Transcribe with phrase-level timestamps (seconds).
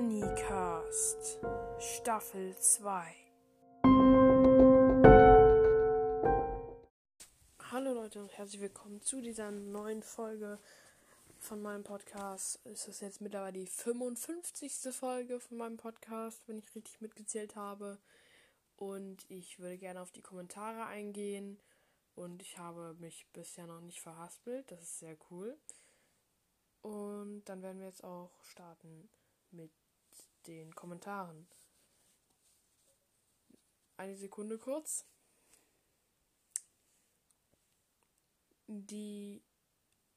[0.00, 1.40] Bonnycast
[1.78, 3.14] Staffel 2
[7.70, 10.58] Hallo Leute und herzlich willkommen zu dieser neuen Folge
[11.38, 12.60] von meinem Podcast.
[12.64, 14.72] Es ist jetzt mittlerweile die 55.
[14.90, 17.98] Folge von meinem Podcast, wenn ich richtig mitgezählt habe.
[18.76, 21.60] Und ich würde gerne auf die Kommentare eingehen.
[22.14, 24.70] Und ich habe mich bisher noch nicht verhaspelt.
[24.70, 25.58] Das ist sehr cool.
[26.80, 29.10] Und dann werden wir jetzt auch starten
[29.50, 29.70] mit
[30.46, 31.48] den Kommentaren.
[33.96, 35.06] Eine Sekunde kurz.
[38.66, 39.42] Die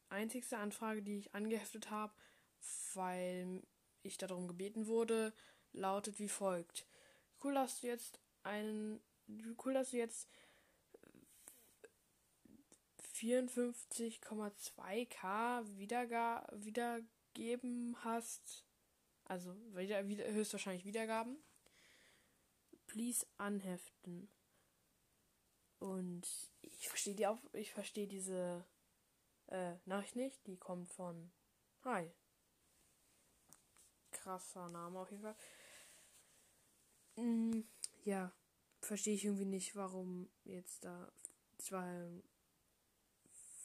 [0.09, 2.13] einzigste Anfrage, die ich angeheftet habe,
[2.93, 3.63] weil
[4.03, 5.33] ich darum gebeten wurde,
[5.71, 6.85] lautet wie folgt.
[7.43, 9.01] Cool, dass du jetzt einen.
[9.63, 10.29] Cool, dass du jetzt
[13.15, 18.65] 54,2k Wiederga wiedergeben hast.
[19.25, 21.37] Also wieder, wieder, höchstwahrscheinlich Wiedergaben.
[22.87, 24.29] Please anheften.
[25.79, 26.27] Und
[26.61, 28.65] ich verstehe die auch, ich verstehe diese
[29.47, 30.45] äh, Nachricht nicht.
[30.47, 31.31] Die kommt von
[31.83, 32.11] Hi.
[34.11, 35.35] Krasser Name auf jeden Fall.
[37.15, 37.61] Mm,
[38.05, 38.31] ja,
[38.79, 41.11] verstehe ich irgendwie nicht, warum jetzt da
[41.57, 42.23] zwei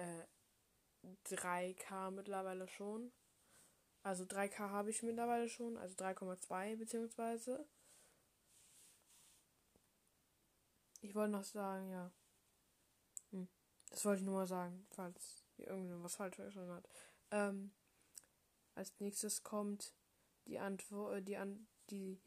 [0.00, 0.26] äh,
[1.26, 3.12] 3k mittlerweile schon.
[4.02, 7.66] Also 3k habe ich mittlerweile schon, also 3,2 beziehungsweise.
[11.02, 12.12] Ich wollte noch sagen, ja.
[13.30, 13.48] Hm.
[13.90, 16.88] Das wollte ich nur mal sagen, falls hier irgendwas falsch verstanden hat.
[17.30, 17.72] Ähm,
[18.74, 19.94] als nächstes kommt
[20.46, 22.20] die Antwort, äh, die an die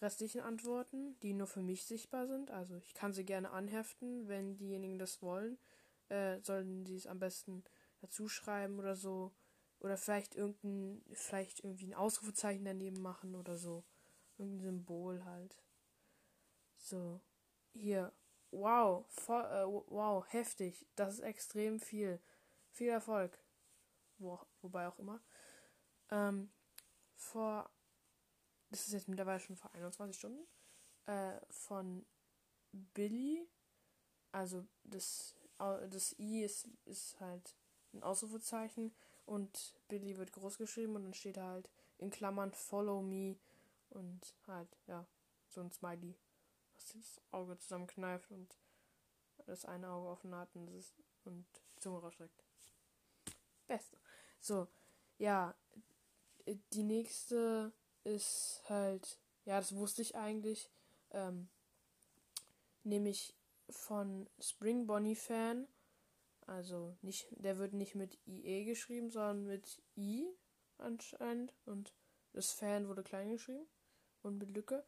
[0.00, 2.50] restlichen Antworten, die nur für mich sichtbar sind.
[2.50, 5.58] Also ich kann sie gerne anheften, wenn diejenigen das wollen.
[6.08, 7.64] Äh, sollen sie es am besten
[8.00, 9.34] dazu schreiben oder so.
[9.80, 13.84] Oder vielleicht irgendein, vielleicht irgendwie ein Ausrufezeichen daneben machen oder so.
[14.38, 15.62] Irgendein Symbol halt.
[16.76, 17.20] So.
[17.72, 18.12] Hier.
[18.50, 19.06] Wow.
[19.08, 20.86] Voll, äh, wow, heftig.
[20.94, 22.20] Das ist extrem viel.
[22.70, 23.38] Viel Erfolg.
[24.18, 25.20] Wo, wobei auch immer.
[26.10, 26.50] Ähm,
[27.14, 27.70] vor
[28.70, 30.46] das ist jetzt mittlerweile schon vor 21 Stunden,
[31.06, 32.04] äh, von
[32.72, 33.48] Billy.
[34.32, 37.54] Also das, das I ist, ist halt
[37.92, 38.94] ein Ausrufezeichen
[39.24, 41.68] und Billy wird groß geschrieben und dann steht halt
[41.98, 43.36] in Klammern Follow Me
[43.90, 45.06] und halt, ja,
[45.48, 46.14] so ein Smiley,
[46.74, 48.56] was das Auge zusammenkneift und
[49.46, 50.94] das eine Auge offen hat und, ist,
[51.24, 52.44] und die Zunge rausstreckt.
[53.66, 53.96] Beste.
[54.40, 54.68] So,
[55.18, 55.54] ja,
[56.72, 57.72] die nächste
[58.04, 60.70] ist halt, ja, das wusste ich eigentlich,
[61.10, 61.48] ähm,
[62.84, 63.34] nämlich
[63.70, 65.66] von Spring Bonnie Fan.
[66.46, 70.28] Also nicht, der wird nicht mit IE geschrieben, sondern mit I
[70.78, 71.54] anscheinend.
[71.64, 71.94] Und
[72.32, 73.66] das Fan wurde klein geschrieben
[74.22, 74.84] und mit Lücke.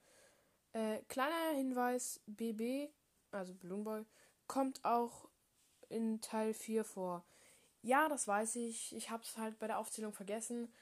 [0.72, 2.90] Äh, kleiner Hinweis, BB,
[3.30, 4.04] also Balloon Boy,
[4.46, 5.28] kommt auch
[5.88, 7.24] in Teil 4 vor.
[7.82, 8.94] Ja, das weiß ich.
[8.94, 10.72] Ich habe es halt bei der Aufzählung vergessen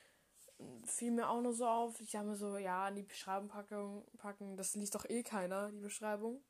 [0.85, 2.01] fiel mir auch nur so auf.
[2.01, 4.57] Ich habe mir so, ja, in die Beschreibung packen, packen.
[4.57, 6.43] Das liest doch eh keiner, die Beschreibung.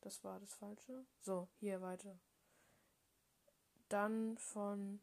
[0.00, 1.06] Das war das Falsche.
[1.20, 2.18] So, hier weiter.
[3.88, 5.00] Dann von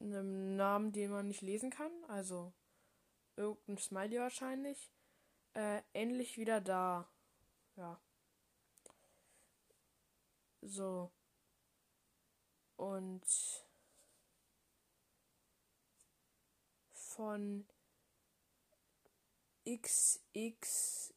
[0.00, 1.92] einem Namen, den man nicht lesen kann.
[2.08, 2.52] Also
[3.36, 4.92] irgendein Smiley wahrscheinlich.
[5.54, 7.08] Äh, endlich wieder da.
[7.76, 8.00] Ja.
[10.62, 11.12] So.
[12.76, 13.24] Und
[16.92, 17.66] von
[19.66, 21.14] XX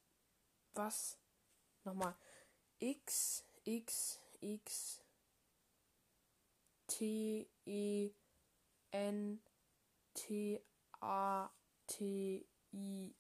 [0.73, 1.17] was?
[1.83, 2.15] Nochmal.
[2.79, 5.01] X X X
[6.87, 8.11] T E
[8.91, 9.41] N
[10.13, 10.61] T
[11.01, 11.49] A
[11.87, 13.15] T I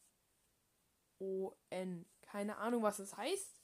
[1.19, 2.05] O N.
[2.21, 3.59] Keine Ahnung, was das heißt.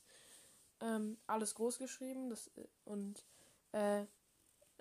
[0.82, 2.30] Ähm, alles groß geschrieben.
[2.30, 2.50] Das,
[2.86, 3.24] und
[3.74, 4.06] äh,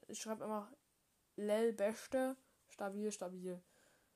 [0.09, 0.73] ich schreibe immer
[1.37, 2.37] Lel Beste,
[2.69, 3.63] stabil, stabil.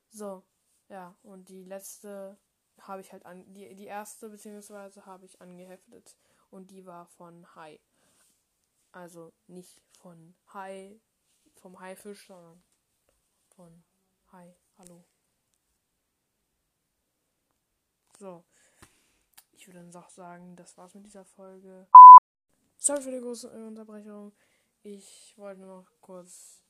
[0.09, 0.43] So,
[0.89, 2.39] ja, und die letzte
[2.81, 6.17] habe ich halt an, die, die erste beziehungsweise habe ich angeheftet
[6.51, 7.81] und die war von Hai.
[8.93, 11.01] Also nicht von Hai,
[11.55, 12.63] vom Haifisch, sondern
[13.49, 13.85] von
[14.33, 14.57] Hai.
[14.79, 15.05] Hallo.
[18.19, 18.45] So.
[19.53, 21.89] Ich würde dann auch sagen, das war's mit dieser Folge.
[22.77, 24.33] Sorry für die große Unterbrechung.
[24.83, 26.63] Ich wollte nur noch kurz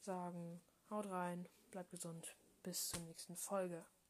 [0.00, 3.84] sagen, haut rein, bleibt gesund, bis zur nächsten Folge.